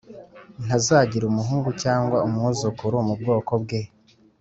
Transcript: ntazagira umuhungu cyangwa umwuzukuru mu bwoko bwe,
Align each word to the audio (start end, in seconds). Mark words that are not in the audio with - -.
ntazagira 0.65 1.23
umuhungu 1.27 1.69
cyangwa 1.83 2.17
umwuzukuru 2.27 2.95
mu 3.07 3.13
bwoko 3.19 3.51
bwe, 3.63 3.81